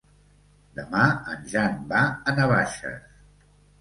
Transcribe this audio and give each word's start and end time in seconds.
Demà 0.77 1.03
en 1.33 1.45
Jan 1.53 1.75
va 1.93 2.01
a 2.09 2.35
Navaixes. 2.41 3.05